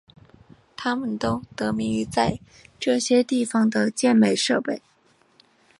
[0.75, 2.39] 它们都得名于在
[2.79, 4.81] 这些地方的健美设备。